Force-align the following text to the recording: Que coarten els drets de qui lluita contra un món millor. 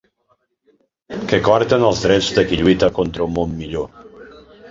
Que 1.31 1.39
coarten 1.47 1.85
els 1.91 2.01
drets 2.07 2.29
de 2.37 2.45
qui 2.53 2.59
lluita 2.61 2.91
contra 3.01 3.27
un 3.27 3.37
món 3.39 3.57
millor. 3.61 3.87